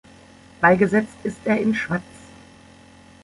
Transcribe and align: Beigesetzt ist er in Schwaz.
Beigesetzt 0.61 1.13
ist 1.21 1.37
er 1.45 1.59
in 1.61 1.75
Schwaz. 1.75 2.01